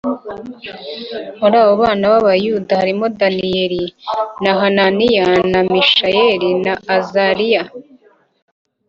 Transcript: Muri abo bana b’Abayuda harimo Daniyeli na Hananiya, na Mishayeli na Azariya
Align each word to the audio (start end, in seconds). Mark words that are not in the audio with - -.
Muri 1.39 1.55
abo 1.61 1.73
bana 1.83 2.05
b’Abayuda 2.11 2.73
harimo 2.81 3.05
Daniyeli 3.19 3.83
na 4.43 4.51
Hananiya, 4.59 5.27
na 5.51 5.61
Mishayeli 5.71 6.49
na 6.65 6.73
Azariya 6.97 7.63